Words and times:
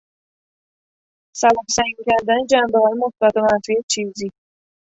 سبک 1.39 1.63
و 1.69 1.73
سنگین 1.75 2.03
کردن 2.07 2.45
جنبههای 2.49 2.93
مثبت 2.93 3.37
و 3.37 3.41
منفی 3.41 3.75
چیزی 3.89 4.29